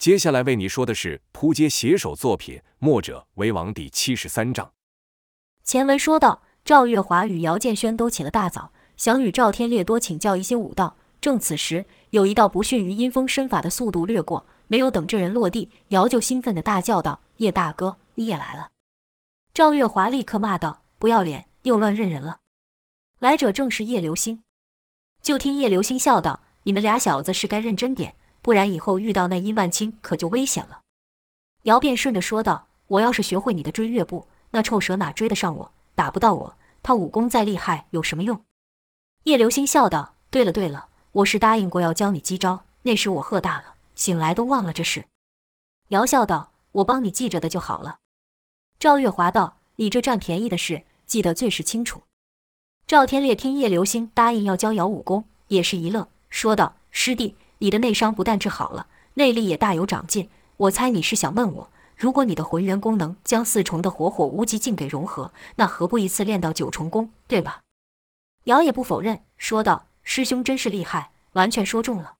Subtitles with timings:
[0.00, 4.72] 接下来为你说的是扑街写手作品《墨者为王》第七十三章。
[5.62, 10.96] 前文说到，赵月华与姚建轩都起了大早，想与赵天烈多请教一些武道。
[11.20, 18.70] 正此时，有一道不逊于阴风身法的速度掠过，没有等这人落地，姚就兴奋地大叫道：“叶大哥，你也来了！”
[19.52, 22.38] 赵月华立刻骂道：“不要脸，又乱认人了！”
[23.20, 24.42] 来者正是叶流星。
[25.20, 30.80] 就听叶流星笑道：“你们俩小子是该认真点。”不然以后遇到那殷万清可就危险了。
[31.64, 35.72] 姚便顺着说道：“我要是学会你的追月步，那臭蛇哪追得上我？
[35.94, 38.42] 打不到我，他武功再厉害有什么用？”
[39.24, 45.04] 叶流星笑道：“对了对了，我是答应过要教你几招，那时我喝大了，醒来都忘了这事。”
[45.88, 47.98] 姚笑道：“我帮你记着的就好了。”
[48.80, 52.04] 赵月华道：“你这占便宜的事，记得最是清楚。”
[52.86, 60.28] 赵天烈听叶流星答应要教姚武功，也是一愣，说道：“师弟。”你的内伤不但治好了，内力也大有长进。
[60.56, 67.60] 我猜你是想问我，如果你的浑元功能将四重的火火无极境给融合，那何不一次练到九重功，对吧？
[68.44, 72.14] 姚也不否认，说道：“师兄真是厉害，完全说中了。”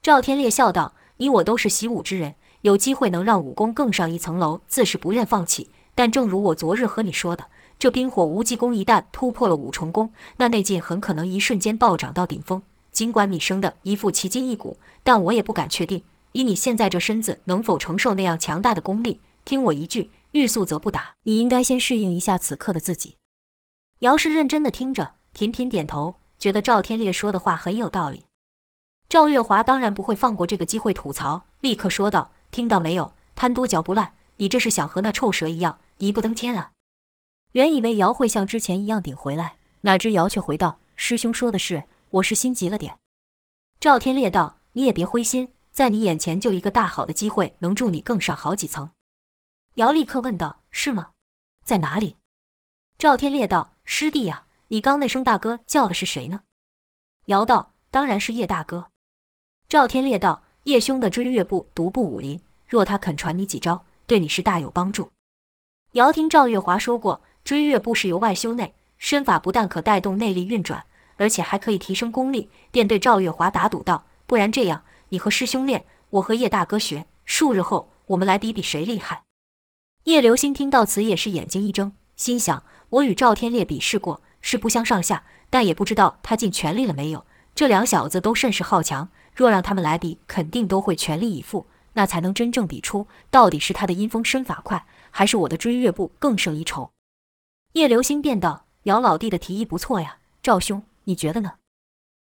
[0.00, 5.70] 赵天烈笑道：“你我都是习武之人，有机会能让武功更上一层楼，自是不愿放弃。
[5.94, 12.62] 但正如我昨日和你说的，这冰火无极功一旦突破了五重功，那内劲很可能一瞬间暴涨到顶峰。”
[12.94, 19.20] 尽管你生的一副奇筋异骨，但我也不敢确定，以你现在这身子能否承受那样强大的功力。
[19.44, 21.16] 听我一句，欲速则不达。
[21.24, 23.16] 你应该先适应一下此刻的自己。
[23.98, 28.26] 姚氏认真的听着，频频点头，觉得赵天烈说的话很有道理。
[29.08, 33.12] 赵月华当然不会放过这个机会吐槽，立刻说道：“听到没有？
[33.34, 36.70] 贪多嚼不烂，你这是想和那臭蛇一样一步登天啊？”
[37.52, 41.82] 原以为姚会像之前一样顶回来，哪知姚却回道：“师兄说的是。”
[42.14, 43.00] 我是心急了点，
[43.80, 48.92] 赵天烈道：“你也别灰心，在你眼前就一个大好的机会，能助你更上好几层。”
[49.74, 51.10] 姚立刻问道：“是吗？
[51.64, 52.16] 在哪里？”
[52.98, 56.42] 赵天烈道：“师弟呀，你刚那声大哥叫的是谁呢？”
[57.26, 58.92] 姚道：“当然是叶大哥。”
[59.68, 65.10] 赵天烈道：“叶兄的追月步独步武林，若他肯传你几招，对你是大有帮助。”
[65.94, 70.86] 姚听赵月华说过，追月步是由外修内，身法不但可带动内力运转。
[71.16, 79.22] 而且还可以提升功力，便对赵月华打赌道：“不然这样，你和师兄练，我和叶大哥学，数日后我们来比比谁厉害。”
[80.04, 87.24] 叶流星听到此也是眼睛一睁，心想：“我与赵天烈比试过，是不相上下，但也不知道他尽全力了没有。
[87.54, 96.90] 这两小子都甚是好强，若让他们来比，肯定都会全力以赴，那才能真正比出到底是他的阴风身法快，还是我的追月步更胜一筹。”
[97.72, 101.54] 叶流星便道：“姚老弟的提议不错呀，赵兄。”你觉得呢？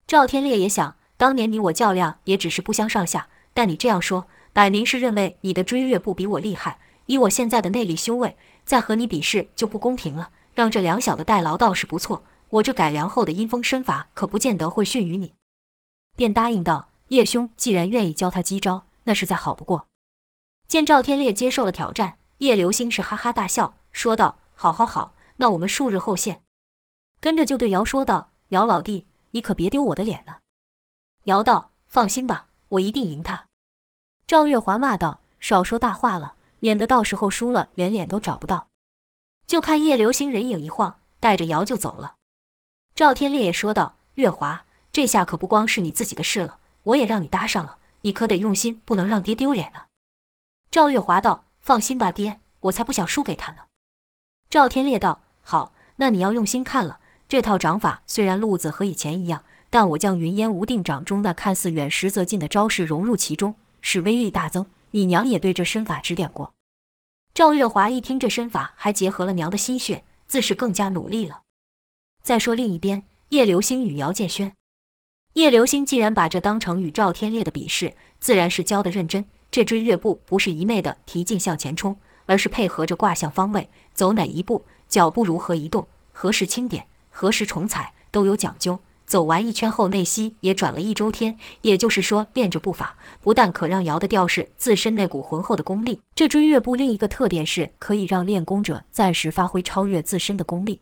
[0.07, 6.79] 赵天烈也想，当年你我较量也只是不相上下，但你这样说，摆明是认为你的追月步比我厉害。
[7.07, 10.31] 以我现在的内力修为，再和你比试就不公平了。
[10.55, 15.35] 让这两小的代劳倒是不错，我这改良后的阴风身法可不见得会逊于你。
[16.17, 19.87] 便答应道：“叶兄既然愿意教他几招，那是再好不过。”
[20.69, 26.43] 见赵天烈接受了挑战，叶流星是哈哈大笑，说道：“好好好，那我们数日后见。”
[27.21, 28.30] 跟着就对姚说道。
[28.51, 30.41] 姚老弟，你可别丢我的脸了。
[31.25, 33.47] 姚道：“放心吧，我一定赢他。”
[34.27, 38.67] 赵月华骂道：“少说大话了，免得到时候输了连脸都找不到。”
[39.47, 42.17] 就看叶流星人影一晃，带着姚就走了。
[42.97, 49.87] 赵天烈也说道：“月华，这下可不光是你自己的事了，我也让你搭上了，你可得用心，不能让爹丢脸了。”
[50.73, 53.63] 赵月华道：“放心吧，爹，我才不想输给他呢。”
[54.51, 56.99] 赵天烈道：“好，那你要用心看了。”
[57.31, 64.67] 这套掌法虽然路子和以前一样，但我将云烟无定掌中那看似远实则近的招式融入其中，使威力大增。
[64.91, 66.53] 你娘也对这身法指点过。
[67.33, 71.43] 赵月华一听这身法还结合了娘的心血，自是更加努力了。
[72.21, 74.53] 再说另一边，叶流星与姚建轩，
[75.35, 79.25] 叶流星既然把这当成与赵天烈的比试，自然是教的认真。
[79.53, 86.89] 这追月步不是一昧的提劲向前冲，而是配合着卦象方位，走哪一步，脚步如何移动，何时轻点。
[87.21, 96.01] 何时重踩都有讲究，走完一圈后内息也转了一周天，也就是说练着步法，不但可让瑶的调式自身那股浑厚的功力。
[96.15, 100.81] 这追月步另一个特点是可以让练功者暂时发挥超越自身的功力。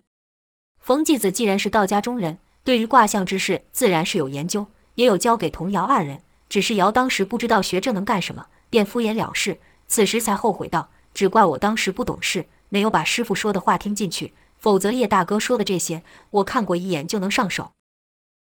[0.78, 6.20] 冯继子既然是道家中人，对于卦象之事自然是有研究，也有教给童瑶二人。
[6.48, 9.58] 只是瑶当时不知道学这能干什么，便敷衍了事，
[9.88, 17.72] 此时才后悔道：“只怪我当时不懂事，没有把师傅说的话听进去。”否则叶大哥说的这些，我看过一眼就能上手，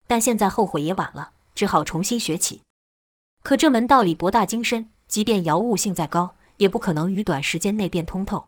[0.07, 2.61] 但现在后悔也晚了，只好重新学起。
[3.41, 8.45] 可这门道里博大精深，即便姚悟性再高，也不可能于短时间内变通透。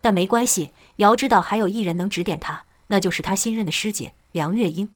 [0.00, 4.90] 但没关系，姚知道还有一人能指点他，那就是他新任的师姐梁月英。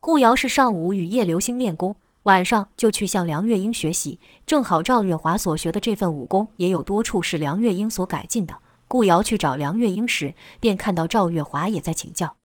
[0.00, 4.20] 顾瑶是上午与叶流星练功，晚上就去向梁月英学习。
[4.46, 8.58] 正好赵月华所学的这份武功也有多处是梁月英所改进的。
[8.88, 12.36] 顾瑶去找梁月英时，便看到赵月华也在请教。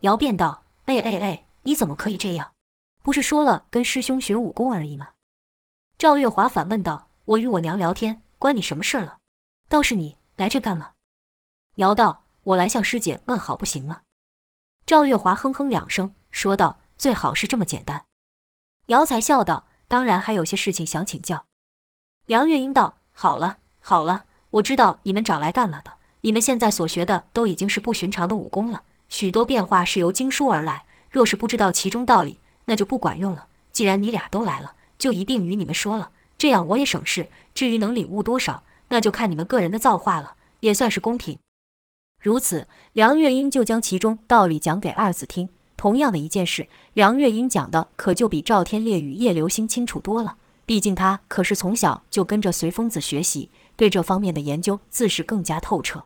[0.00, 2.52] 瑶便道：“哎哎哎，你怎么可以这样？
[3.02, 5.10] 不是说了跟师兄学武功而已吗？”
[5.96, 9.18] 赵月华反问道：“我与我娘聊天，关你什么事了？
[9.68, 10.92] 倒是你来这干嘛？”
[11.76, 14.02] 瑶道：“我来向师姐问好，不行吗？”
[14.86, 18.06] 赵月华哼哼两声，说道：“最好是这么简单。”
[18.86, 21.46] 瑶才笑道：“当然还有些事情想请教。”
[22.26, 25.92] 梁月英道：“好了好了，我知道你们找来干了的。
[26.22, 30.84] 你们现在所学的都已经是不寻常的武功了，许多变化是由经书而来。
[31.10, 33.46] 若是不知道其中道理，那就不管用了。
[33.72, 37.28] 既然你俩都来了，就一定与你们说了，这样我也省事。
[37.54, 41.38] 至于能领悟多少，那就看你们个人的造化了，也算是公平。”
[42.20, 45.48] 如此，梁月英就将其中道理讲给二子听。
[45.76, 50.36] 同样的一件事，梁月英讲的可就比赵天烈与叶流星清楚多了。
[50.66, 53.50] 毕竟他可是从小就跟着随风子学习，
[53.80, 56.04] 对这方面的研究自是更加透彻。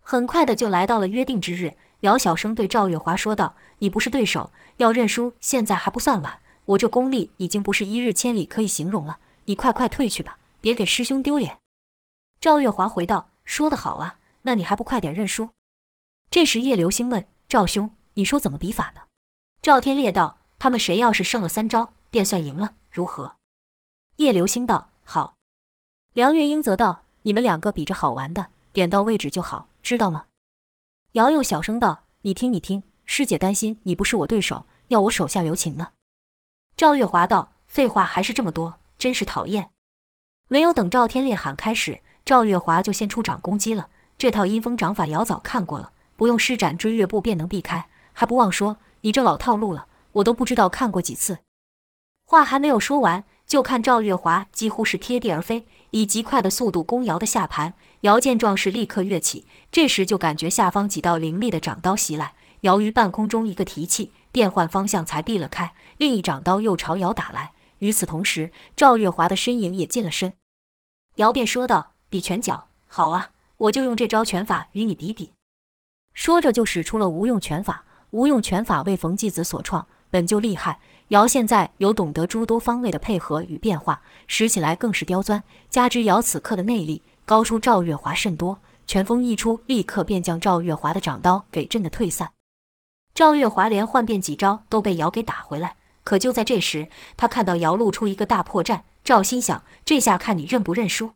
[0.00, 6.40] 很快的就来到了约定之日，姚小生对赵月华说道：“你不是对手，要认输，现在还不算晚。
[6.64, 11.58] 我这功力已经不是一日千里可以形容了，你快快退去吧，别给师兄丢脸。”
[12.40, 15.50] 赵月华回道：“说得好啊。”那你还不快点认输？
[16.30, 19.02] 这时叶流星问赵兄：“你说怎么比法呢？”
[19.60, 23.36] 赵天烈道：“他们谁要是胜了三招，便算赢了，如何？”
[24.16, 25.35] 叶流星道：“好。”
[26.16, 30.24] 梁月英则道：“你们两个比着好玩的，点到为止就好，知道吗？”
[31.12, 35.88] 姚又小声道：“你听，你听，师姐担心你不是我对手，要我手下留情呢。”
[36.74, 39.68] 赵月华道：“废话还是这么多，真是讨厌。”
[40.48, 43.90] 没有等赵天烈喊开始，赵月华就先出掌攻击了。
[44.16, 51.40] 这套阴风掌法，姚早看过了，不用施展追月步便能避开，还不忘说：“你这老套路了，我都不知道看过几次。”
[52.24, 55.64] 话还没有说完，就看赵月华几乎是贴地而飞，
[55.96, 57.72] 以极快的速度攻姚的下盘。
[58.02, 67.52] 姚见状势，立刻跃起，这时就感觉下方几道凌厉的掌刀袭来，姚于半空中一个提气，变换方向才避了开，另一掌刀又朝姚打来。
[67.78, 70.34] 与此同时，赵月华的身影也近了身，
[71.14, 75.32] 姚便说道：“比拳脚，好啊。”我就用这招拳法与你比比。
[76.12, 77.84] 说着就使出了无用拳法。
[78.10, 80.78] 无用拳法为冯继子所创，本就厉害。
[81.08, 85.44] 姚现在有懂得诸多方位的配合与变化，使起来更是刁钻。
[85.70, 88.58] 加之姚此刻的内力高出赵月华甚多，
[88.88, 92.32] 拳风一出，立刻便将赵月华的掌刀给震得退散。
[93.14, 95.76] 赵月华连换变几招都被姚给打回来。
[96.02, 101.12] 可就在这时，他看到姚露出一个大破绽，赵心想：这下看你认不认输。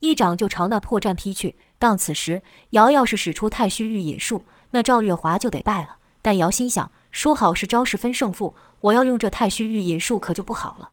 [0.00, 1.56] 一掌就朝那破绽劈去。
[1.78, 5.96] 当此时，姚要是使出太虚御引术，那赵月华就得败了。
[6.20, 10.90] 但姚心想，说好是招式分胜负，我要用这太虚御引术可就不好了。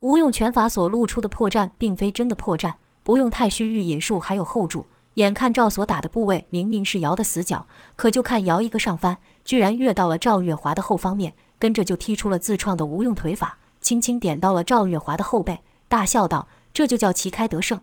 [0.00, 4.86] 无用拳法所露出的破绽，并非真的破绽，不用太虚御引术还有后助。
[5.14, 17.80] 眼看赵所打的部位明明是姚的死角，可就看姚一个上翻，居然跃到了赵月华的后方面，跟着就踢出了自创的无用腿法，轻轻点到了赵月华的后背，大笑道：“这就叫旗开得胜。”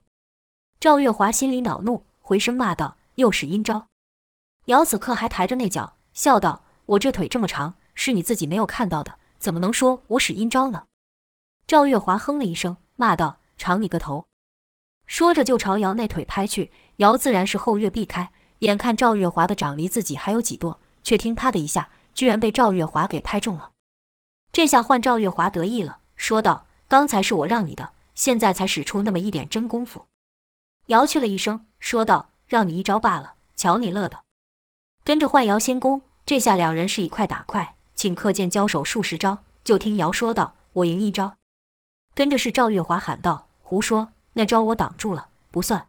[0.79, 3.87] 赵月华心里恼怒，回身骂道：“又是阴招！”
[4.67, 10.85] 姚此刻还抬着那脚，笑道：“我这腿这么长，是你自己没有看到的，怎么能说我使阴招呢？”
[11.67, 14.27] 赵月华哼了一声，骂道：“长你个头！”
[15.07, 16.71] 说着就朝姚那腿拍去。
[16.97, 23.71] 姚自然是后跃避开，眼看赵月华的掌离自己还有几跺，却听啪的一下，居然被赵月华给拍中了。
[24.53, 30.05] 这下换赵月华得意了，说道：“刚才是我让你的，现在才使出那么一点真功夫。”
[30.87, 34.23] 姚去了一声，说道：“让你一招罢了，瞧你乐的。”
[35.03, 39.43] 跟着换姚先攻，这下两人是以快打快，顷刻间交手数十招。
[39.63, 41.37] 就听姚说道：“我赢一招。”
[42.15, 45.87] 跟着是赵月华喊道：“胡说，那招我挡住了，不算。”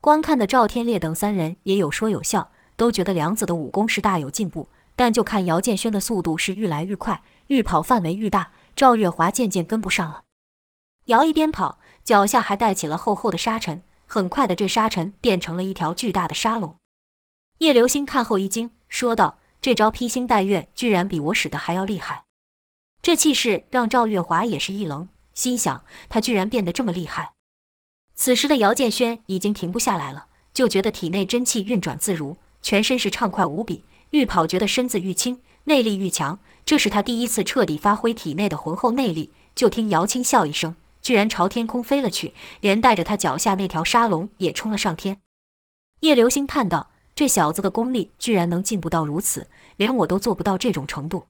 [0.00, 4.68] 观看的赵天烈等三人也有说有笑，都觉得梁子的武功是大有进步。
[4.94, 10.22] 但就看姚建轩的速度是愈来愈快，愈跑范围愈大，赵月华渐渐跟不上了。
[11.06, 13.82] 姚一边跑，脚下还带起了厚厚的沙尘。
[14.06, 16.76] 很快的，这沙尘变成了一条巨大的沙龙。
[17.58, 22.24] 叶流星看后一惊，说道：“这招披星戴月，居然比我使的还要厉害。”
[23.02, 27.32] 这气势让赵月华也是一愣，心想他居然变得这么厉害。
[28.14, 36.38] 此时的姚建轩已经停不下来了，就觉得体内真气运转自如，全身是畅快无比，愈跑觉得身子愈轻，内力愈强。
[36.66, 39.32] 这是他第一次彻底发挥体内的浑厚内力。
[39.54, 45.20] 就听姚青笑一声，居然朝天空飞了去，连带着他脚下那条沙龙也冲了上天。
[46.00, 51.26] 叶流星叹道：“这小子的功力居然能进步到如此，连我都做不到这种程度。”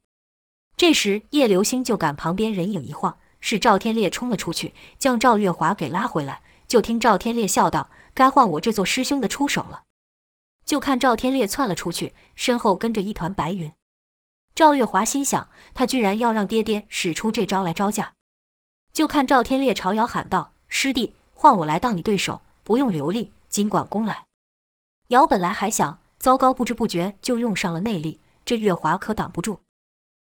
[0.77, 6.43] 这时，叶流星就感旁边人影一晃，是赵天烈冲了出去，将赵月华给拉回来。
[6.67, 9.85] 就听赵天烈笑道：“该换我这座师兄的出手了。”
[10.67, 13.73] 就看赵天烈窜了出去，身后跟着一团白云。
[14.55, 18.13] 赵月华心想：他居然要让爹爹使出这招来招架。
[18.93, 24.25] 就看赵天烈朝尧喊道：“师弟，换我来当你对手，不用留力，尽管攻来。”
[25.09, 29.61] 瑶本来还想：糟糕，不知不觉就用上了内力，这月华可挡不住。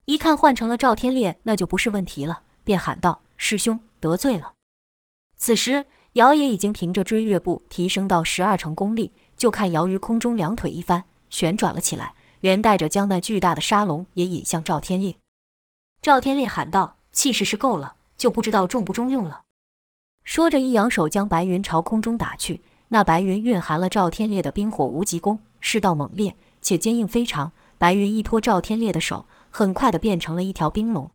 [0.06, 4.54] 一看换成了赵天烈，那就不是问题了，便喊道：“师兄得罪了。”
[5.36, 9.12] 此时瑶也已经凭着追月步提升到十二成功力。
[9.36, 15.18] 就看瑶于空中两腿一翻，旋转了起来，连带着将那巨大的沙龙也引向赵天烈。
[16.02, 19.42] 赵天烈喊道：“气势是够了，就不知道中不中用了。”
[20.24, 22.62] 说着，一扬手将白云朝空中打去。
[22.94, 27.54] 那白云蕴含了赵天烈的冰火无极功，势道猛烈且坚硬非常。
[27.78, 31.10] 白云一托赵天烈的手，很快的变成了一条冰龙。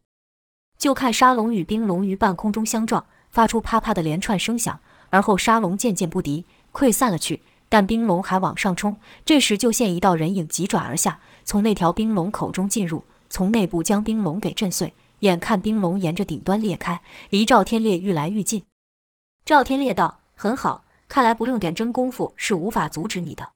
[0.78, 4.80] 就看沙龙与冰龙于半空中相撞，发出啪啪的连串声响，
[5.10, 7.42] 而后沙龙渐渐不敌，溃散了去。
[7.68, 14.94] 但冰龙还往上冲，这时就现一道人影急转而下，从那条冰龙口中进入，从内部将冰龙给震碎。
[15.20, 18.62] 眼看冰龙沿着顶端裂开，离赵天烈愈来愈近。
[19.44, 23.52] 赵天烈道：“很好，看来不用点真功夫是无法阻止你的。”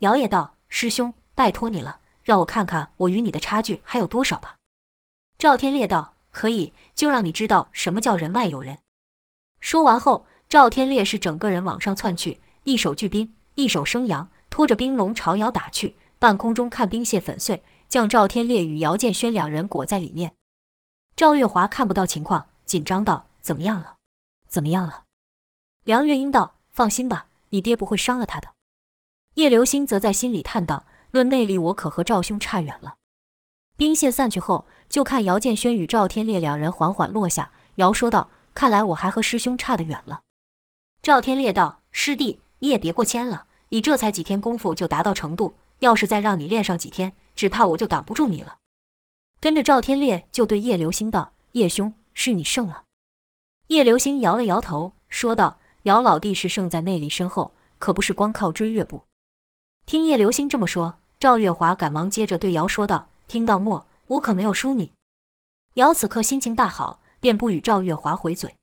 [0.00, 4.56] 姚也道：“师兄，拜托你了，让我看看我与你的差距还有多少吧。”
[5.38, 8.78] 赵天烈道：“可以，就让你知道什么叫人外有人。”
[9.60, 12.40] 说完后，赵天烈是整个人往上窜去。
[12.64, 15.96] 一手聚冰，一手生阳，拖着冰龙朝姚打去。
[16.18, 20.34] 半空中看冰屑粉碎，将赵天烈与姚建轩两人裹在里面。
[21.16, 23.96] 赵月华看不到情况，紧张道：“怎么样了？
[24.46, 25.04] 怎么样了？”
[25.82, 28.48] 梁月英道：“放心吧，你爹不会伤了他的。”
[29.34, 32.96] 叶流星则在心里叹道：“论内力，我可和赵兄差远了。”
[33.76, 37.52] 兵线散去后，就看姚建轩与赵天烈两人缓缓落下。
[37.76, 40.22] 姚说道：“看来我还和师兄差得远了。”
[41.02, 48.58] 赵天烈道：“师弟。”你也别过谦了，你这才几天功夫就达到程度，要是再让你练上几天，只怕我就挡不住你了。
[49.40, 52.84] 跟着赵天烈就对叶流星道：“叶兄，是你胜了。”
[53.66, 59.02] 叶流星摇了摇头，说道：“姚老弟是胜在内力深厚，可不是光靠追月步。”
[59.86, 63.86] 听叶流星这么说，赵月华赶忙接着对姚说道：“听到没？
[64.06, 64.92] 我可没有输你。”
[65.74, 68.54] 姚此刻心情大好，便不与赵月华回嘴。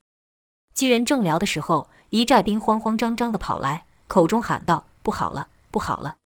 [0.73, 3.85] 几人正聊的时候，一寨兵慌慌张张地跑来。
[4.07, 6.17] 口中喊道：“不好了，不好了！”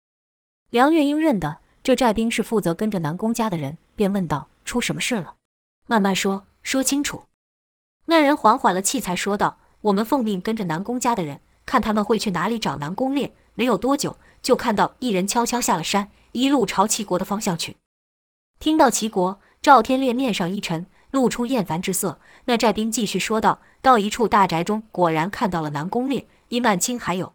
[0.69, 5.35] 梁月英认得这寨兵是负责跟着南宫家的人，便问道：“出什么事了？
[5.87, 7.23] 慢慢说，说清楚。”
[8.05, 13.33] 那人缓缓了气，才说道：“我们奉命跟着南宫家的人，看他们会去哪里找南宫烈。
[13.55, 17.77] 没有多久，就看到一人悄悄下了山，一路朝齐国的方向去。”
[18.59, 22.19] 听到齐国，赵天烈面上一沉，露出厌烦之色。
[22.45, 27.33] 那寨兵继续说道：“到一处大宅中，果然看到了南宫烈、殷万清，还有……”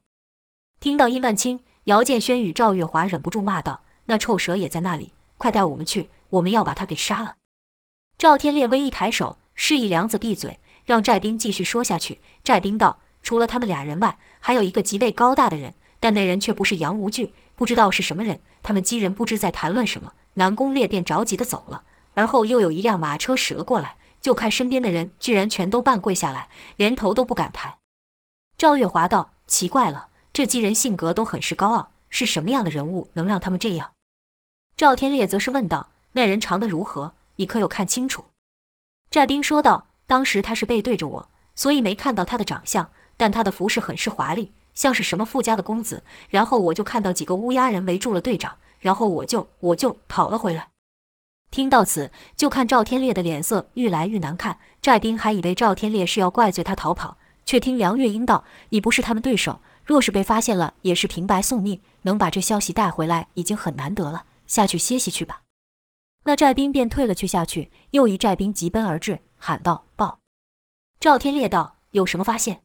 [0.80, 5.12] 听到殷万清，姚建轩与赵月华忍不住骂道：“那臭蛇也在那里！
[5.36, 7.36] 快带我们去，我们要把他给杀了！”
[8.16, 12.18] 赵天烈微一抬手，示意梁子闭嘴，让寨兵继续说下去。
[12.42, 18.40] 寨兵道：“除了他们俩人外，还有一个极为高大的人，但那人却不是杨无惧，不知道是什么人。
[18.62, 21.82] 他们几人不知在谈论什么。”南宫烈便着急地走了，
[22.14, 27.76] 而后又有一辆马车驶了过来，就看身边的人居然全都半跪下来，连头都不敢抬。
[28.56, 33.90] 赵月华道：“奇怪了。”这几人性格都很是高傲，是什么样的人物能让他们这样？
[34.74, 37.12] 赵天烈则是问道：“那人长得如何？
[37.36, 38.24] 你可有看清楚？”
[39.10, 46.02] 寨兵说道：“当时他是背对着我，所以没看到他的长相，但他的服饰很是华丽，像是什么富家的公子。
[46.30, 50.70] 然后我就看到几个乌鸦人围住了队长，然后我就我就跑了回来。”
[51.52, 54.58] 听到此，就看赵天烈的脸色愈来愈难看。
[54.80, 61.80] 寨兵还以为赵天烈是要怪罪他逃跑，却听梁月英道：“你不是他们对手。”若是被发现了，也是平白送命。
[62.02, 64.24] 能把这消息带回来，已经很难得了。
[64.46, 65.42] 下去歇息去吧。
[66.24, 67.26] 那寨兵便退了去。
[67.26, 70.20] 下去，又一寨兵急奔而至，喊道：“报！”
[71.00, 72.62] 赵天烈道：“有什么发现？”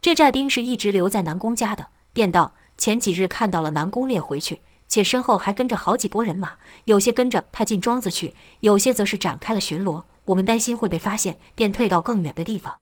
[0.00, 10.04] 这寨兵是一直留在南宫家的，便道：“前几日看到了南宫烈回去，且身后还跟着好几拨人马，有些跟着他进庄子去，有些则是展开了巡逻。
[10.26, 12.78] 我们担心会被发现，便退到更远的地方。”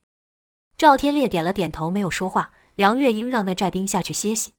[0.77, 2.51] 赵天烈点了点头，没有说话。
[2.75, 4.53] 梁月英让那寨兵下去歇息，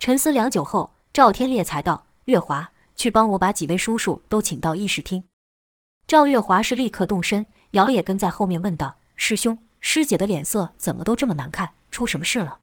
[0.00, 5.22] 沉思良久后，赵天烈才道：“月华，去帮我把几位叔叔都请到议事厅。”
[6.08, 11.74] 赵月华是立刻动身，姚也跟在后面问道：“师兄，师姐的脸色怎么都这么难看？
[11.90, 12.60] 出什么事了？”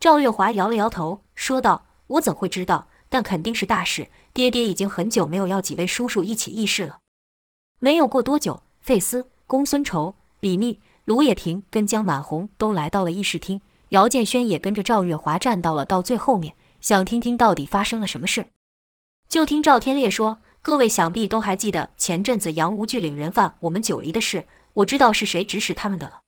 [0.00, 2.88] 赵月华摇了摇头，说道：“我怎会知道？
[3.08, 4.08] 但肯定是大事。
[4.32, 6.98] 爹爹已经很久没有要几位叔叔一起议事了。”
[7.78, 18.48] 没有过多久，费斯、公孙仇、李密、卢也平跟江满红都来到了议事厅，姚建轩也跟着赵月华站到了到最后面，想听听到底发生了什么事。
[19.28, 26.22] 就听赵天烈说：“各位想必都还记得前阵子杨无惧领人犯我们九黎的事，我知道是谁指使他们的了。”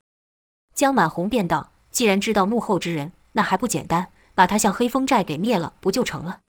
[0.73, 6.39] 江满红便道：“既然知道幕后之人。”那还不简单，把他向黑风寨给灭了，不就成了？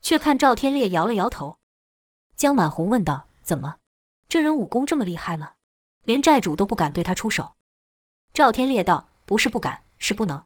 [0.00, 1.58] 却看赵天烈摇了摇头。
[2.36, 3.76] 江满红问道：“怎么，
[4.26, 5.52] 这人武功这么厉害吗？
[6.04, 7.52] 连寨主都不敢对他出手？”
[8.32, 10.42] 赵天烈道：“不是不敢，是不能。”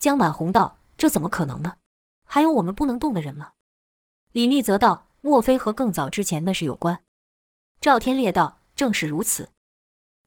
[0.00, 1.76] 江满红道：“这怎么可能呢？
[2.24, 3.52] 还有我们不能动的人吗？”
[4.32, 7.02] 李密则道：“莫非和更早之前的事有关？”
[7.80, 9.48] 赵天烈道：“正是如此。”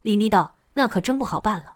[0.01, 1.75] 李密道：“那可真不好办了。”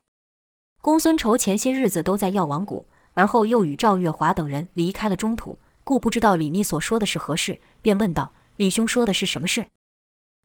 [0.82, 9.68] 公孙仇前些日子都在药王谷，而后又与赵月华等人离开了中土，故不知道李密所说的是何事，便问道：“李兄说的是什么事？”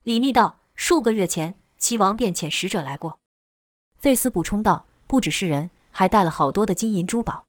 [0.02, 3.20] 李密道：“数个月前，齐王便遣使者来过。”
[3.98, 7.46] 费斯补充道：“不只是人，还带了好多的金银珠宝。”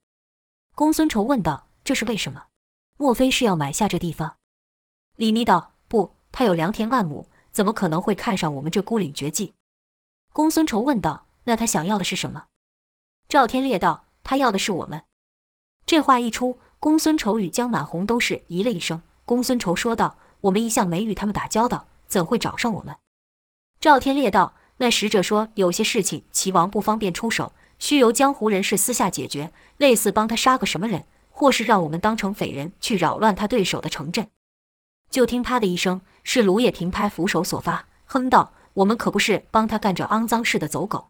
[0.76, 2.46] 公孙仇问道：“这是为什么？
[2.98, 4.38] 莫非是要买下这地方？”
[5.16, 9.54] 李密道：“不，他有良田万亩，怎么可能会看上我们这孤岭绝迹？”
[10.34, 12.48] 公孙仇问道：“那他想要的是什么？”
[13.30, 15.04] 赵天烈道：“他要的是我们。”
[15.86, 19.02] 这话一出，公孙仇与江满红都是咦了一声。
[19.24, 22.98] 公孙仇说道：“我们一向没与他们打交道，怎会找上我们？”
[23.80, 34.28] 赵天烈道：“那使者说有些事情齐王不方便出手，需由江湖人士私下解决，类似帮他杀个什么人，或是让我们当成匪人去扰乱他对手的城镇。”
[35.16, 41.08] 就听啪的一声，是卢也平拍扶手所发，哼道：“我们可不是帮他干这肮脏事的走狗。”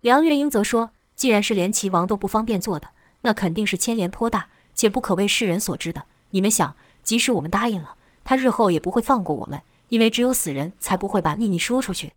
[0.00, 0.92] 梁月英则说。
[1.14, 2.90] 既然是连齐王都不方便做的，
[3.22, 6.06] 那肯定是牵连颇大，且不可为世人所知的。
[6.30, 12.14] 你们想，即使我们答应了，他日后也不会放过我们，因为只有死人才不会把秘密说出去。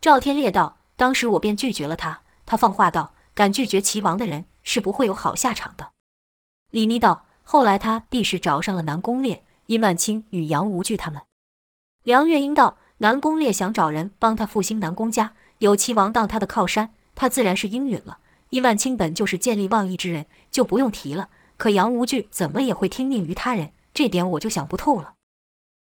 [0.00, 2.22] 赵天烈道：“当时我便拒绝了他。
[2.46, 5.90] 他放话道：敢拒绝齐王的人，是不会有好下场的。”
[6.70, 11.22] 李妮道：“后来他必是找上了南宫烈、殷万清与杨无惧他们。”
[12.04, 18.18] 梁月英道：“南宫烈想找人帮他复兴南宫家，有齐王当他的靠山。”他自然是应允了。
[18.48, 21.28] 殷万清本就是见利忘义之人，就不用提了。
[21.58, 23.72] 可杨无惧怎么也会听命于他人？
[23.94, 25.14] 这点我就想不透了。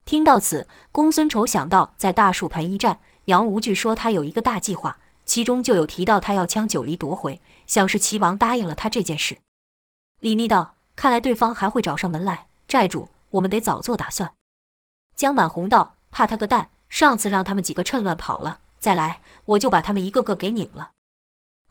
[0.03, 9.37] 听到此，公孙仇想到在大树盆一战，杨无惧说他有一个大计划，其中就有提到他要将九黎夺回，想是齐王答应了他这件事。
[10.19, 14.33] 李密道：“看来对方还会找上门来，寨主，我们得早做打算。”
[15.15, 16.69] 江满红道：“怕他个蛋！
[16.89, 20.91] 上次让他们几个趁乱跑了，再来我就把他们一个个给拧了。”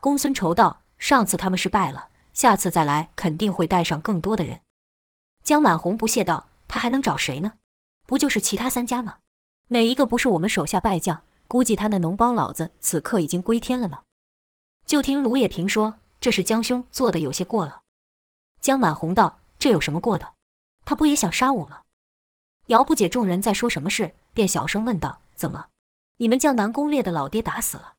[0.01, 4.61] 公孙仇道：“上次他们是败了，下次再来肯定会带上更多的人。”
[5.43, 7.53] 江满红不屑道：“他还能找谁呢？
[8.07, 9.17] 不就是其他三家吗？
[9.67, 11.23] 哪一个不是我们手下败将？
[11.47, 13.99] 估计他那农帮老子此刻已经归天了呢。”
[14.85, 17.81] 就听卢也平说：“这是江兄做的有些过了。”
[18.59, 20.33] 江满红道：“这有什么过的？
[20.91, 21.83] 他不也想杀我吗？”
[22.67, 25.67] 姚不解众人在说什么事，便小声问道：“怎么？
[26.17, 27.93] 你们将南宫烈的老爹打死了？”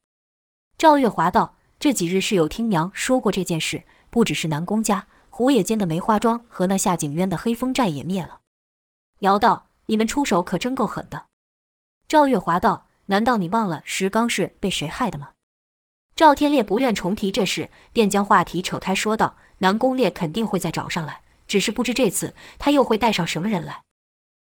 [0.77, 1.55] 赵月华道。
[1.79, 8.39] 这几日是有听娘说过这件事，不只是南宫家，胡野间的梅花庄和那夏景渊的黑风寨也灭了。
[9.21, 11.27] 姚道：“你们出手可真够狠的。”
[12.07, 15.31] 赵月华道：“难道你忘了石刚是被谁害的吗？”
[16.15, 21.22] 赵天烈不愿重提这事，便将话题扯开，说道：“南宫烈肯定会再找上来，
[21.53, 23.83] 只是不知这次他又会带上什么人来。”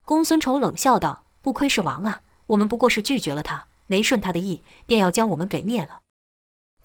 [0.05, 6.01] 公孙丑冷笑道：“不亏是王啊，我们不过是拒绝了他，没顺他的意，便要将我们给灭了。”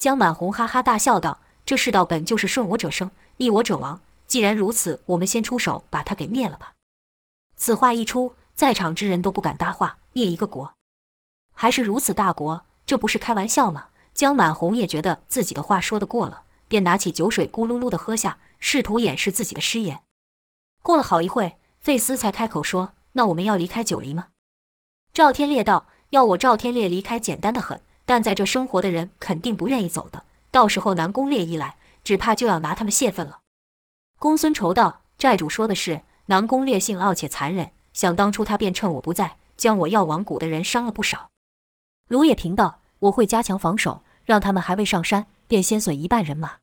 [0.01, 4.01] 江满红哈哈大笑道：“这世道本就是顺我者生，逆我者亡。
[4.27, 6.73] 既然如此，我们先出手把他给灭了吧。”
[7.55, 9.99] 此话一出，在场之人都不敢搭话。
[10.15, 10.73] 灭一个国，
[11.53, 13.89] 还是如此大国，这不是开玩笑吗？
[14.15, 20.03] 江满红也觉得自己的话说得过了，便拿起酒水咕噜噜地喝下，试图掩饰自己的失言。
[20.83, 24.29] 过了好一会，费斯才开口说：“那我们要离开九黎吗？”
[25.13, 33.41] 赵天烈道：“要我赵天烈离开，简单得很。”但在这生活的人肯定不愿意走的，到时候南宫烈一来，只怕就要拿他们泄愤了。
[34.19, 41.29] 公孙仇道：“寨主说的是，南宫烈性傲且残忍，想当初他便趁我不在，将我药王谷的人伤了不少。”
[42.09, 46.57] 卢也平道：“我会加强防守，让他们还未上山，便先损一半人马。”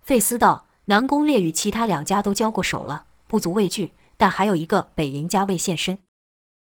[0.00, 6.00] 费斯道：“南宫烈与其他两家都交过手了，不足畏惧，但还有一个北陵家未现身。”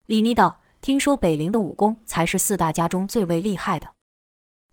[0.06, 0.60] 李妮道。
[0.82, 3.94] 听说北陵的武功才是四大家中最为厉害的。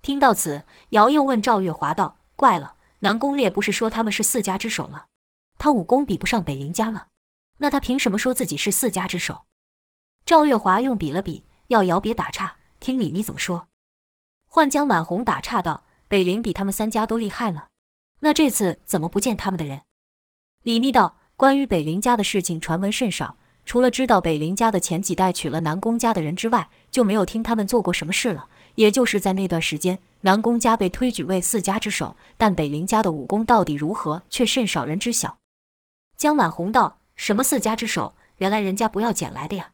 [0.04, 5.06] 听到此，姚又问赵月华道：“怪了，南宫烈不是说他们是四家之首吗？
[5.58, 7.08] 他武功比不上北陵家吗？
[7.58, 9.46] 那他凭什么说自己是四家之首？”
[10.24, 13.68] 赵月华用比了比，要姚别打岔，听李妮怎么说。
[14.48, 17.70] 换江满红打岔道：“北陵比他们三家都厉害了，
[18.24, 19.82] 那这次怎么不见他们的人？”
[20.64, 35.38] 李密道：“关于北林家的事情传闻甚少，除了知道北林家的前几代娶了南宫家的人之外，就没有听他们做过什么事了。”也就是在那段时间，南宫家被推举为四家之首，但北林家的武功到底如何，却甚少人知晓。
[36.18, 38.16] 江满红道：“什么四家之首？
[38.38, 39.70] 原来人家不要捡来的呀！”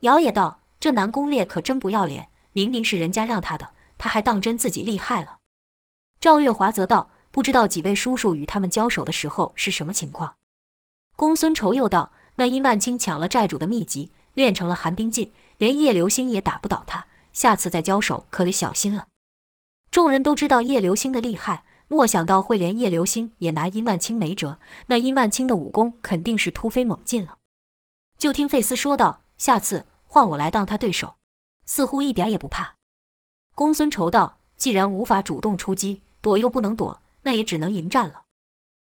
[0.00, 5.38] 姚也道：“这南宫烈可真不要脸，明明是人家让他的，他还当真自己厉害了。”
[6.20, 10.36] 赵月华则道：“不知道几位叔叔与他们交手的时候是什么情况？”
[11.16, 19.06] 公孙仇又道：“那殷万清抢了寨主的秘籍，练成了寒冰劲，连叶流星也打不倒他。”下次再交手可得小心了。
[19.90, 24.58] 众人都知道叶流星的厉害，莫想到会连叶流星也拿殷万清没辙。
[24.86, 27.38] 那殷万清的武功肯定是突飞猛进了。
[28.18, 31.14] 就听费斯说道：“下次换我来当他对手，
[31.66, 32.74] 似乎一点也不怕。”
[33.54, 38.22] 公孙仇道：“既然无法主动出击，躲又不能躲，那也只能迎战了。”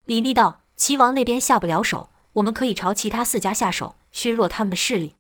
[0.07, 5.17] 李密道：“齐王那边下不了手，我们可以朝其他四家下手，削弱他们的势力。”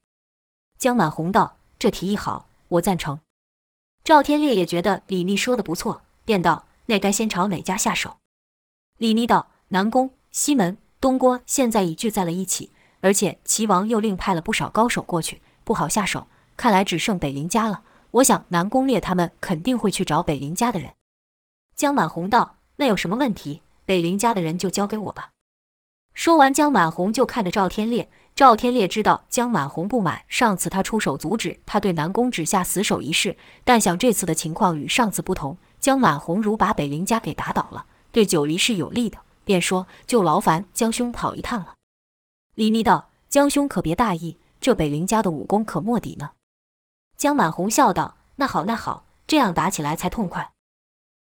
[0.79, 3.21] 江满红道：“这提议好。”我赞成，
[4.03, 8.17] 赵天烈也觉得李密说的不错，便道：“那该先朝哪家下手？”
[8.97, 16.29] 李密道：“南宫、西门、东郭现在已聚在了一起，而且齐王又另派了不少高手过去，不好下手。
[16.57, 17.83] 看来只剩北陵家了。
[18.12, 20.95] 我想南宫烈他们肯定会去找北陵家的人。”
[21.77, 23.62] 江满红道：“那有什么问题？
[23.85, 25.31] 北林家的人就交给我吧。”
[26.14, 28.11] 说完，江满红就看着赵天烈。
[28.35, 41.75] 赵天烈知道江满红不满上次他出手阻止他对南宫只下死手一事，但想这次的情况与上次不同，江满红如把北林家给打倒了，对九黎是有利的，便说就劳烦江兄跑一趟了。
[42.57, 46.31] 李密道：“江兄可别大意，这北林家的武功可没底呢。”
[47.16, 50.51] 江满红笑道：“那好，那好，这样打起来才痛快。”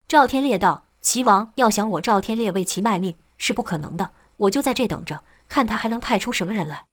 [0.08, 6.88] 赵天烈道：“齐王要想我赵天烈为其卖命是不可能的，我就在这等着，看他还能派出什么人来。”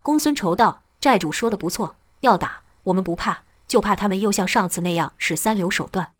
[0.00, 6.12] 公孙仇道：“寨主说的不错，要打我们不怕，就怕他们又像上次那样使三流手段。”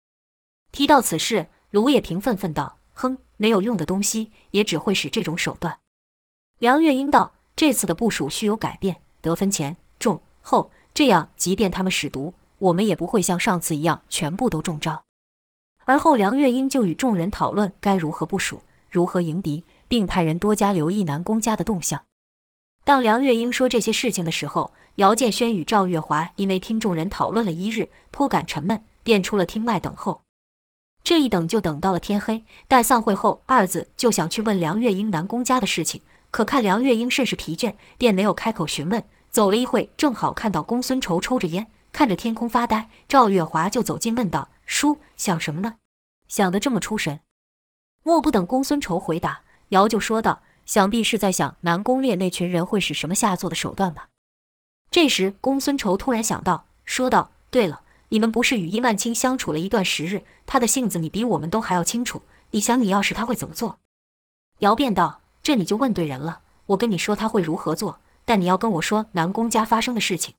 [0.73, 5.79] 提到此事，卢也平愤愤道：“哼，没有用的东西，也只会使这种手段。”
[6.59, 15.05] 梁月英道：“这次的部署需有改变，得分前、中、后，这样即便他们使毒，我们也不会像上次一样全部都中招。”
[15.85, 22.03] 而后梁月英就与众人讨论该如何部署，如何迎敌，并派人多加留意南宫家的动向。
[22.85, 30.23] 当梁月英说这些事情的时候，姚建轩与赵月华因为听众人讨论了一日，颇感沉闷，便出了厅外等候。
[31.05, 32.45] 这一等就等到了天黑。
[32.69, 39.03] 待散会后，二子就想去问梁月英南宫家的事情，可看梁月英甚是疲倦，便没有开口询问。
[39.31, 42.89] 走了一会，正好看到公孙仇抽着烟，看着天空发呆。
[43.07, 45.77] 赵月华就走近问道：“叔，想什么呢？
[46.27, 47.21] 想得这么出神？”
[48.03, 50.43] 莫不等公孙仇回答，姚就说道。
[50.65, 54.09] 想必是在想南宫烈那群人会使什么下作的手段吧。
[54.93, 62.23] 这时，公孙仇突然想到，说道：“对了，你们不是与殷万清相处了一段时日，他的性子你比我们都还要清楚。
[62.53, 63.81] 你想，你要是他会怎么做？”
[64.61, 66.43] 姚便道：“这你就问对人了。
[66.67, 70.35] 我跟你说他会如何做，但你要跟我说南宫家发生的事情。”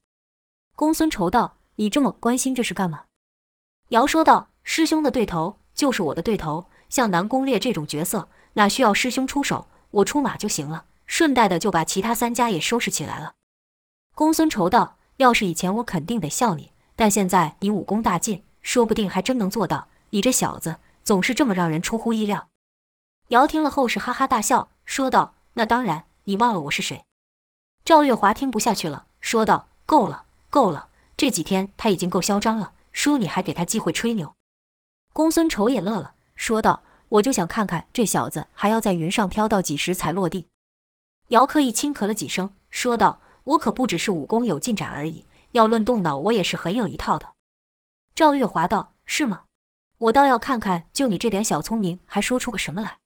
[0.76, 3.06] 公孙仇道：“你这么关心这事干嘛？”
[3.90, 13.36] 姚说道：“师兄的对头就是我的对头，像南宫烈这种角色，哪需要师兄出手？”我出马就行了，顺带的就把其他三家也收拾起来了。
[14.16, 19.88] 公孙仇道：“要是以前我肯定得笑你，但现在你武功大进，说不定还真能做到。
[20.10, 22.50] 你这小子总是这么让人出乎意料。”
[23.30, 27.06] 姚听了后是哈哈大笑，说道：“那当然，你忘了我是谁？”
[27.86, 34.36] 赵月华听不下去了，说道：“够了，够了，这几天他已经够嚣张了，说你还给他机会吹牛。”
[35.12, 36.84] 公孙丑也乐了，说道。
[37.14, 40.48] 我就想看看这小子还要在云上飘到几时才落地。
[41.28, 43.22] 姚克义轻咳了几声，说道
[43.54, 47.34] ：“我可不只是武功有进展而已，要论动脑，我也是很有一套的。”
[48.16, 49.44] 赵月华道：“是吗？
[50.00, 52.98] 我倒要看看，就你这点小聪明，还说出个什么来？”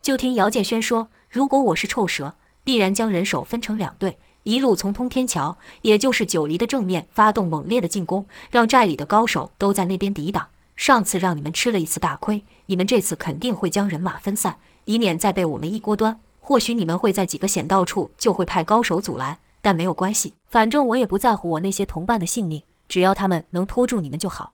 [0.00, 16.20] 就听姚建轩说：“如果我是臭蛇，必然将人手分成两队，一路从通天桥，也就是九黎的正面发动猛烈的进攻，让寨里的高手都在那边抵挡。”上次让你们吃了一次大亏，你们这次肯定会将人马分散，以免再被我们一锅端。
[16.38, 24.52] 或许你们会在几个险道处就会派高手阻拦，但没有关系，反正我也不在乎我那些同伴的性命，只要他们能拖住你们就好。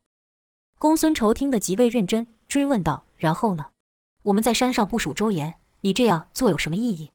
[0.78, 3.66] 公孙仇听得极为认真，追问道：“然后呢？
[4.22, 7.11] 我们在山上部署周延，你这样做有什么意义？”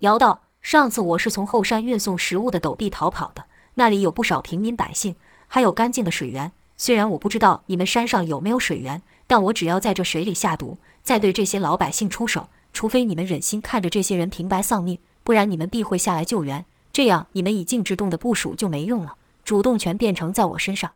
[0.00, 5.14] 尧道：“上次我是从后山运送食物的陡壁逃跑的，那里有不少平民百姓，
[5.46, 6.50] 还有干净的水源。
[6.76, 16.64] 虽然我不知道你们山上有没有水源，但我只要在这水里下毒，再对这些老百姓出手，除非你们忍心看着这些人平白丧命，不然你们必会下来救援。
[16.92, 20.90] 这样你们以静制动的部署就没用了，主动权变成在我身上。”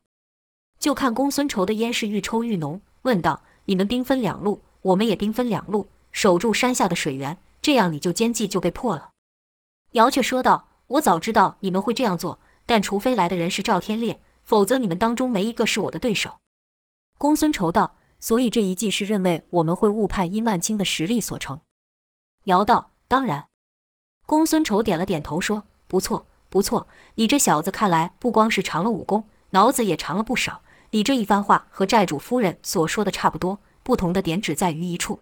[0.81, 9.11] 就看公孙仇的烟是愈抽愈浓，问道：“你们兵分两路，我们也兵分两路，守住山下的水源。”这样你就奸计就被破了。
[9.93, 16.39] 尧却说道：“我早知道你们会这样做，但除非来的人是赵天烈，否则你们当中没一个是我的对手。”
[17.19, 21.61] 公孙仇道：“所以这一计是认为我们会误判殷万清的实力所成。”
[22.45, 23.49] 尧道：“当然。”
[24.27, 30.63] 公孙仇点了点头说：“不错，不错，你这小子看来不光是长了武功，脑子也长了不少。
[30.93, 35.21] 你这一番话和寨主夫人所说的差不多，不同的点只在于一处。”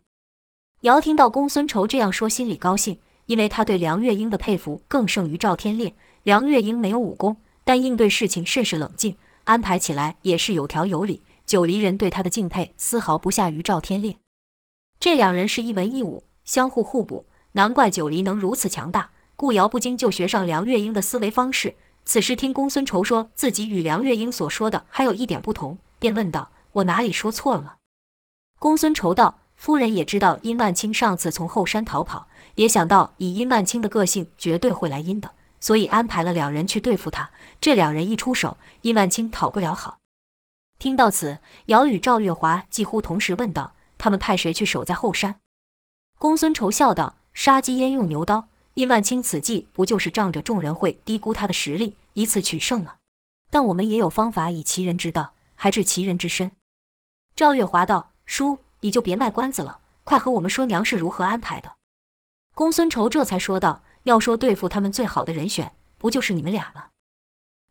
[0.83, 5.95] 尧听到公孙仇这样说，心里高兴，因为他对梁月英的佩服更胜于赵天烈。
[6.23, 11.23] 梁月英没有武功，但应对事情甚是冷静，安排起来也是有条有理。
[11.45, 14.17] 九黎人对他的敬佩丝毫不下于赵天烈。
[14.99, 19.11] 这两人是一文一武，相互互补，难怪九黎能如此强大。
[19.37, 21.77] 顾瑶不禁就学上梁月英的思维方式。
[22.07, 27.77] 此时听公孙仇说自己与梁月英所说的还有一点不同，便问道：“我哪里说错了？”
[28.59, 29.41] 公孙仇道。
[29.59, 37.29] 夫人也知道殷万清上次从后山逃跑，也想到以殷万清的个性绝对会来阴的，所以安排了两人去对付他。
[37.61, 39.99] 这两人一出手，殷万清讨不了好。
[40.79, 45.41] 听到此，姚与赵月华几乎同时问道：“他们派谁去守在后山？”
[46.21, 48.47] 公孙仇笑道：“杀鸡焉用牛刀？
[48.75, 52.95] 殷万清此计不就是仗着众人会低估他的实力，以此取胜吗？
[53.51, 56.53] 但我们也有方法以其人之道，还治其人之身。”
[57.35, 61.77] 赵月华道：“叔。”你就别卖关子了，快和我们说娘是如何安排的。
[62.55, 66.89] 公孙仇这才说道：“要说对付他们最好的人选，不就是你们俩吗？”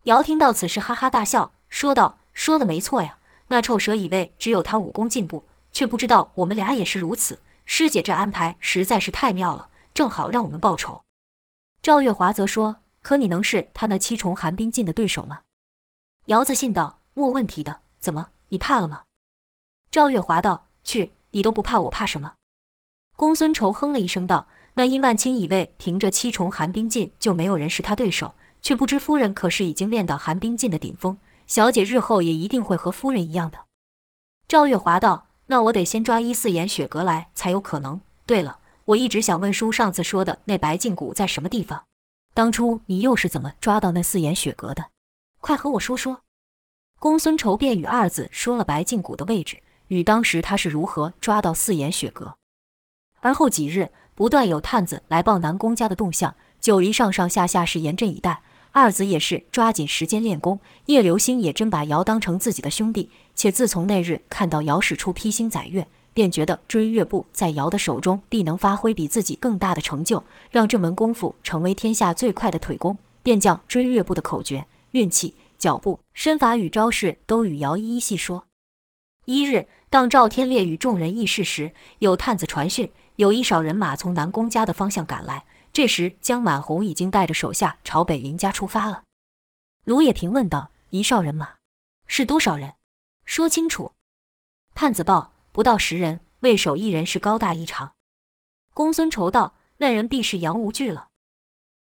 [0.04, 3.18] 尧听到此事，哈哈大笑，说道：“说的没错呀，
[3.48, 7.42] 那臭蛇以为只有他武功进步，却不知道我们俩也是如此。
[7.66, 11.04] 师姐这安排实在是太妙了，正好让我们报仇。”
[11.84, 15.42] 赵月华则说：“可你能是他那七重寒冰劲的对手吗？”
[16.28, 17.82] 尧自信道：“没问题的。
[18.00, 19.04] 怎么，你怕了吗？”
[19.92, 20.67] 赵月华道。
[20.88, 22.36] 去，你都不怕，我怕什么？
[23.18, 31.18] 公孙仇哼了一声道：“那殷万清以为凭着七重寒冰劲就没有人是他对手，却不知夫人可是已经练到寒冰劲的顶峰。
[31.46, 33.58] 小姐日后也一定会和夫人一样的。”
[34.48, 38.00] 赵月华道：“那我得先抓一四眼雪阁来才有可能。
[38.26, 41.84] 对了，我一直想问叔，上次说的那白净谷在什么地方？
[42.34, 44.86] 当初你又是怎么抓到那四眼雪阁的？
[45.42, 46.22] 快和我说说。”
[46.98, 49.62] 公孙仇便与二子说了白净谷的位置。
[49.88, 52.36] 与当时他是如何抓到四眼雪阁，
[53.20, 58.42] 而后几日不断有探子来报南宫家的动向，九黎上上下下是严阵以待。
[58.72, 63.10] 二子也是抓紧时间练功，叶流星也真把尧当成自己的兄弟。
[63.34, 72.98] 且自从那日看到尧使出披星斩月，便觉得追月步在尧的手中必能发挥比自己更大的成就，让这门功夫成为天下最快的腿功。
[73.24, 78.46] 便将追月步的口诀、运气、脚步、身法与招式都与尧一一细说。
[79.26, 85.46] 一日，当赵天烈与众人议事时，有探子传讯，有一少人马从南宫家的方向赶来。
[85.72, 89.04] 这时，江满红已经带着手下朝北林家出发了。
[89.86, 91.56] 卢也平问道：“一少人马，
[92.06, 92.74] 是多少人？
[93.24, 93.94] 说清楚。”
[94.76, 97.94] 探子报：“不到十人，为首一人是高大异常。”
[98.74, 101.08] 公孙仇道：“那人必是杨无惧了。”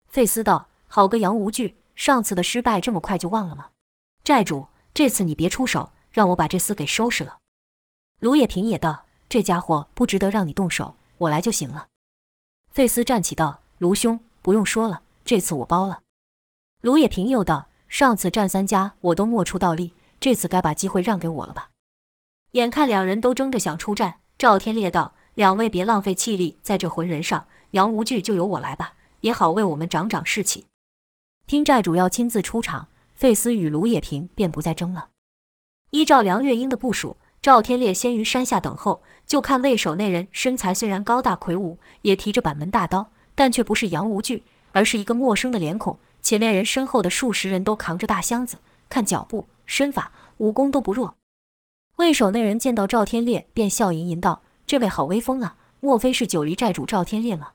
[0.09, 3.71] 费斯道：“好个杨无惧，上次的失败这么快就忘了吗？”
[4.23, 5.93] 寨主，这次你别出手。
[6.17, 7.41] 让我把这厮给收拾了。
[8.21, 11.89] 卢也平也道：“这家伙不值得让你动手，我来就行了。”
[12.73, 16.01] 费斯站起道：“卢兄，不用说了，这次我包了。”
[16.81, 21.71] 卢也平又道：“上次战三家我都没出到力，这次该把机会让给我了吧？”
[22.53, 30.67] 眼看两人都争着想出战，赵天烈道：“两位别浪费气力在这浑人上，杨无惧就由我来吧，也好为我们长长士气。”
[31.47, 35.11] 听寨主要亲自出场，费斯与卢也平便不再争了。
[35.91, 39.05] 依照梁月英的部署，赵天烈先于山下等候。
[39.25, 45.97] 就看为首那人身材虽然高大魁梧，也提着板门大刀，但却不是杨无惧，而是一个陌生的脸孔。
[46.21, 51.15] 且那人身后的数十人都扛着大箱子，看脚步、身法、武功都不弱。
[51.99, 57.53] 为首那人见到赵天烈，便笑吟吟道：“这位好威风啊，莫非是九黎寨主赵天烈吗？”“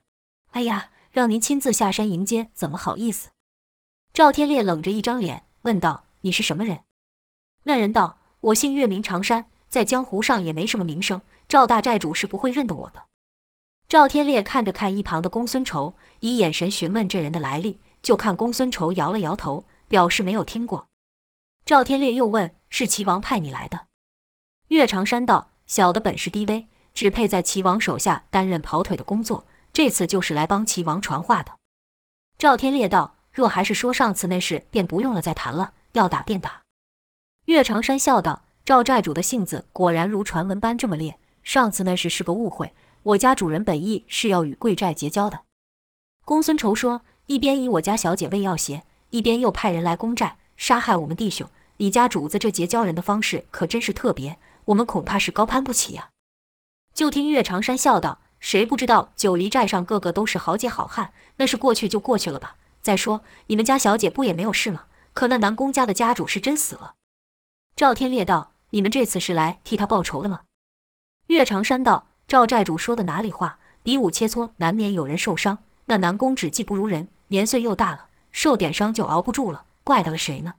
[0.52, 3.32] 哎呀，让您亲自下山迎接，怎么好意思？”
[4.14, 6.80] 赵天烈冷着一张脸问道：“你是什么人？”
[7.64, 8.20] 那人道。
[8.42, 13.06] 我姓岳，名长山，在江湖上也没什么名声，赵大寨主是不会认得我的。”
[13.88, 20.88] 赵天烈看着看一旁的公孙仇，以眼神询问这人的来历，就看公孙仇摇了摇头，表示没有听过。
[21.66, 23.88] 赵天烈又问：“是齐王派你来的？”
[24.70, 31.54] 岳长山道：“小的本事低微，只配在齐王手下担任跑腿的工作，这次就是来帮齐王传话的。”
[32.38, 36.62] 赵天烈道：“若还是说上次那事，便不用了再谈了，要打便打。”
[37.46, 45.40] 岳长山笑道：“赵寨主的性子果然如传闻般这么烈，上次那事是个误会。”我家主人本意是要与贵寨结交的。
[46.24, 51.50] 公孙仇说：“一边以我家小姐为要挟，一边又派人来攻寨，杀害我们弟兄。
[51.78, 56.10] 李家主子这结交人的方式可真是特别，我们恐怕是高攀不起呀。”
[56.94, 61.12] 就听岳长山笑道：“谁不知道九黎寨上个个都是豪杰好汉？
[61.38, 62.58] 那是过去就过去了吧。
[62.84, 64.84] 再说你们家小姐不也没有事吗？
[65.14, 66.94] 可那南宫家的家主是真死了。”
[67.76, 70.42] 赵天烈道：“你们这次是来替他报仇的吗？”
[71.28, 72.08] 岳长山道。
[72.28, 73.60] 赵寨主说的哪里话？
[73.84, 75.58] 比武切磋，难免有人受伤。
[75.88, 80.54] 那南宫只技不如人，年岁又大了，受点伤就熬不住了，怪得了谁呢？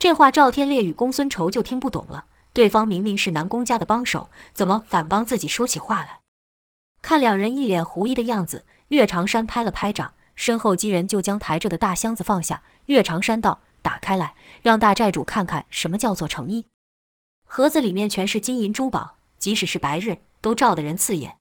[0.00, 2.24] 这话赵天烈与公孙仇就听不懂了。
[2.52, 6.18] 对方明明是南宫家的帮手，怎么反帮自己说起话来？
[7.02, 12.64] 看两人一脸狐疑的样子，岳长山拍了拍掌，身后几人就将抬着的大箱子放下。
[12.86, 16.66] 岳长山道：“打开来，让大寨主看看什么叫做诚意。”
[17.52, 20.18] 盒子里面全是金银珠宝，即使是白日。
[20.40, 21.36] 都照得人刺眼，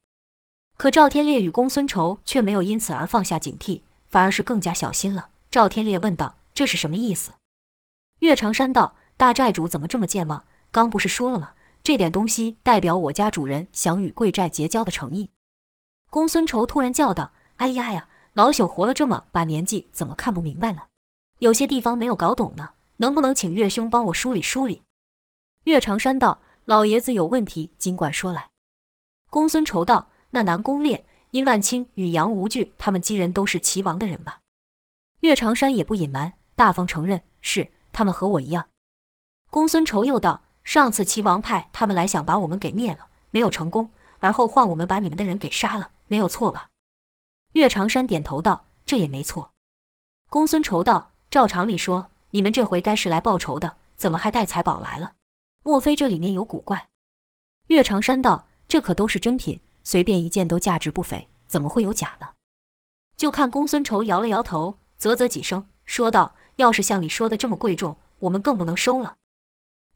[0.75, 5.29] 可赵天烈与公孙仇却没有因此而放下警惕，反而是更加小心了。
[5.51, 7.31] 赵天烈问道：“这是什么意思？”
[8.19, 10.43] 岳长山道：“大寨主怎么这么健忘？
[10.71, 11.51] 刚不是说了吗？
[11.83, 15.29] 这点东西代表我家主人想与贵寨结交的诚意。”
[16.09, 20.81] 公孙仇突然叫道：“哎呀呀，老朽活了这么把年纪，怎么看不明白呢？
[21.37, 24.81] 有些地方没有搞懂呢，能不能请岳兄帮我梳理梳理？”
[25.65, 28.49] 岳长山道：“老爷子有问题，尽管说来。”
[29.29, 34.39] 公孙仇道：“那南宫烈、殷万清与杨无惧，他们几人都是齐王的人吧？”
[35.21, 38.69] 岳长山也不隐瞒，大方承认是他们和我一样。
[39.51, 46.69] 公孙仇又道：“上次齐王派他们来，想把我们给灭了，没有成功，而后换我们把你们的人给杀了，没有错吧？”
[47.53, 49.51] 岳长山点头道：“这也没错。”
[50.29, 55.13] 公孙仇道：“照常理说，你们这回该是来报仇的，怎么还带财宝来了？
[55.69, 56.89] 莫非这里面有古怪？”
[57.67, 58.47] 岳长山道。
[58.69, 62.35] 这可都是真品，随便一件都价值不菲，怎么会有假的？
[63.17, 69.15] 就看公孙仇摇了摇头，啧啧几声，说道：“要是像你说的这么贵重，我们更不能收了。”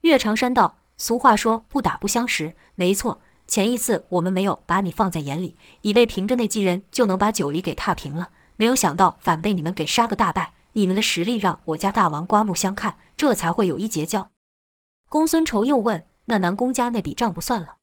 [0.01, 3.21] 岳长山道：“俗话说不打不相识，没错。
[3.45, 10.55] 前一次我们没有把你放在眼里，以为凭着那几人就能把九黎给踏平了，没有想到反被你们给杀个大败。
[10.71, 14.31] 你们的实力让我家大王刮目相看，这才会有意结交。”
[15.13, 17.75] 公孙仇又问：“那南宫家那笔账不算了？”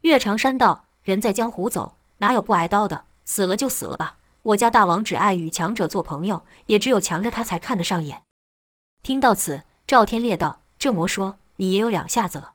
[0.00, 3.04] 岳长山道：“人在江湖走，哪有不挨刀的？
[3.26, 4.16] 死了就死了吧。
[4.40, 8.22] 我家大王只爱与强者做朋友，也只有强着他才看得上眼。”
[9.04, 12.54] 听到此，赵天烈道：“这么说，你也有两下子了？”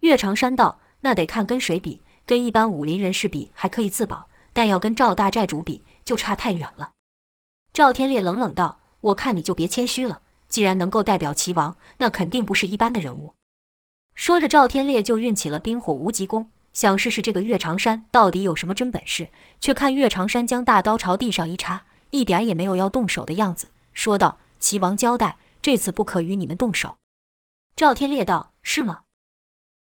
[0.00, 2.00] 岳长山道：“那得看跟谁比。
[2.24, 6.92] 跟一般武林人士比还可以自保，但要跟赵大寨主比，就差太远了。”
[7.74, 8.80] 赵天烈冷冷道
[9.12, 10.22] ：“我看你就别谦虚了。
[10.50, 13.32] 既然能够代表齐王，那肯定不是一般的人物。”
[14.14, 16.50] 说着，赵天烈就运起了冰火无极功。
[16.72, 26.98] 想试试这个岳长山到底有什么真本事，却看岳长山将大刀朝地上一插，一点也没有要动手的样子，说道：“齐王交代，这次不可与你们动手。”
[27.74, 29.00] 赵天烈道：“是吗？”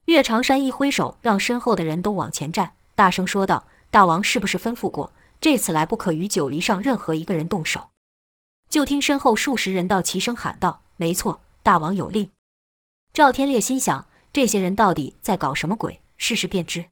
[0.07, 7.90] 岳长山一挥手，让身后的人都往前站，大声说道：“大王是不是吩咐过，这次来不可与九黎上任何一个人动手？”
[8.68, 12.31] 就听身后数十人道齐声喊道：“没错，大王有令。”
[13.14, 16.00] 赵天烈心想：这些人到底在搞什么鬼？
[16.18, 16.87] 试试便知。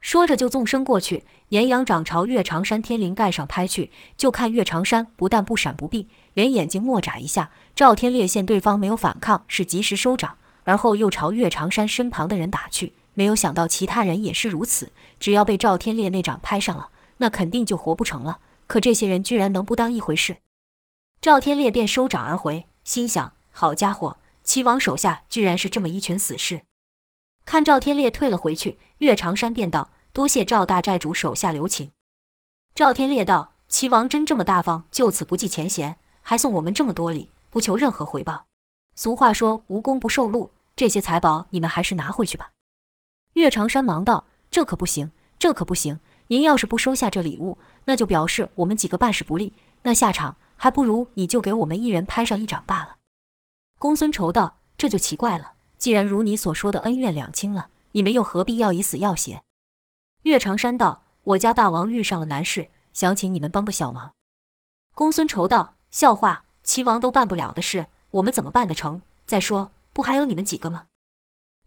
[0.00, 3.90] 说着，就纵身过去，炎阳掌朝岳长山天灵盖上拍去。
[4.16, 7.50] 就看岳长山不但不闪不避，连眼睛莫眨一下。
[7.74, 12.92] 赵天烈见对方没有反抗，是及时收掌，而后又朝岳长山身旁的人打去。
[13.14, 16.88] 没有想到其他人也是如此，只要被赵天烈那掌拍上了，
[17.18, 18.38] 那肯定就活不成了。
[18.66, 20.36] 可这些人居然能不当一回事？
[21.20, 26.62] 赵天烈便收掌而回，心想：好家伙，齐王手下居然是这么一群死士。
[27.44, 31.92] 看赵天烈退了回去，岳长山便道：“多谢赵大寨主手下留情。”
[32.74, 38.46] 赵天烈道：“齐王真这么大方，就此不计前嫌，还送我们这么多礼，不求任何回报。
[38.96, 42.52] 俗话说无功不受禄，这些财宝你们还是拿回去吧。”
[43.34, 46.00] 岳长山忙道：“这可不行，这可不行！
[46.28, 49.52] 您要是不收下这礼物，那就表示我们几个办事不力，
[49.82, 52.98] 那下场还不如你就给我们一人拍上一掌罢了。”
[53.80, 59.42] 公孙仇道：“这就奇怪了。”既然如你所说的恩怨两清了，你们又何必要以死要挟？”
[60.24, 64.12] 岳长山道：“我家大王遇上了难事，想请你们帮个小忙。”
[64.94, 69.00] 公孙仇道：“笑话，齐王都办不了的事，我们怎么办得成？
[69.24, 70.88] 再说，不还有你们几个吗？”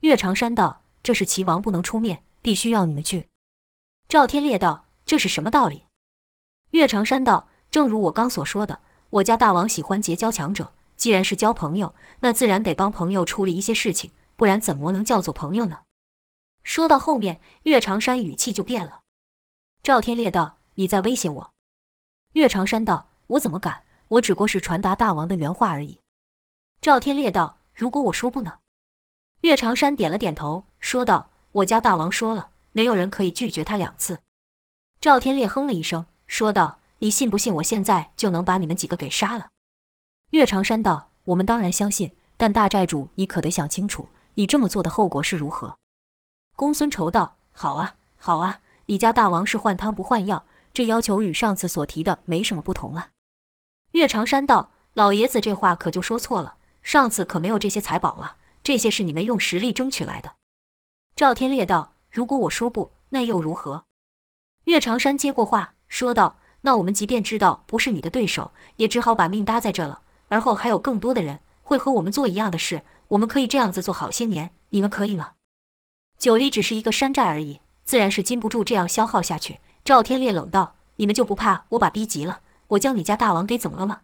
[0.01, 3.29] 岳长山道：“这是齐王不能出面，必须要你们去。”
[4.07, 5.85] 赵天烈道：“这是什么道理？”
[6.71, 15.79] 岳长山道：“正如我刚所说的，我家大王喜欢结交强者，既然是交朋友，那自然得帮朋友处理一些事情，不然怎么能叫做朋友呢？”
[16.61, 18.99] 说到后面，岳长山语气就变了。
[19.81, 21.51] 赵天烈道：“你在威胁我？”
[22.33, 23.81] 岳长山道：“我怎么敢？
[24.09, 25.99] 我只不过是传达大王的原话而已。”
[26.79, 28.59] 赵天烈道：“如果我说不呢？”
[29.41, 34.19] 岳长山点了点头，说道：“我家大王说了，没有人可以拒绝他两次。”
[35.01, 39.49] 赵天烈哼了一声，说道：“你信不信我现在就能把你们几个给杀了？”
[40.31, 45.77] 岳长山道：“我们当然相信，但大寨主，你可得想清楚，你这么做的后果是如何。”
[46.55, 53.09] 公孙仇道：“好啊，好啊，你家大王是换汤不换药，这要求与上次所提的没什么不同了。”
[53.91, 60.35] 岳长山道：“老爷子这话可就说错了，上次可没有这些财宝啊，这些是你们用实力争取来的。”
[61.17, 63.83] 赵天烈道：“如果我说不，那又如何？”
[64.65, 70.01] 岳长山接过话，说道：“那我们即便知道不是你的对手，也只好把命搭在这了。
[70.29, 75.33] 而后还有更多的人会和我们做一样的事，我们可以这样子做好些年，你们可以吗？”
[76.17, 79.59] 九黎只是一个山寨而已，自然是禁不住这样消耗下去。
[79.83, 82.39] 赵天烈冷道：“你们就不怕我把逼急了，
[82.69, 84.01] 我将你家大王给怎么了吗？”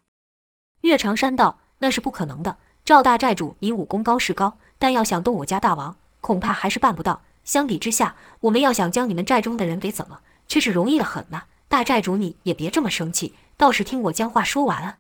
[0.82, 2.58] 岳长山道：“那是不可能的。
[2.84, 7.22] 赵大寨主，你武功高是高，但要想动我家大王，恐怕还是办不到。
[7.46, 11.44] 相比之下，我们要想将你们寨中的人给怎么，却是容易得很呐。
[11.70, 14.98] 大寨主，你也别这么生气，倒是听我将话说完啊。”